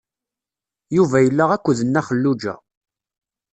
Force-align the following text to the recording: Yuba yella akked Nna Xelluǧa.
Yuba 0.95 1.17
yella 1.25 1.43
akked 1.55 1.77
Nna 1.83 2.01
Xelluǧa. 2.07 2.55